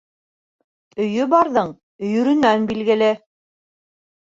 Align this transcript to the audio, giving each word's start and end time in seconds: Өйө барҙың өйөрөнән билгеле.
Өйө 1.03 1.27
барҙың 1.35 1.75
өйөрөнән 2.09 2.69
билгеле. 2.73 3.13